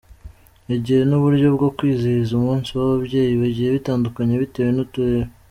[0.75, 5.29] Igihe n’uburyo bwo kwizihiza umunsi w’ababyeyi bigiye bitandukanye bitewe n’uturere.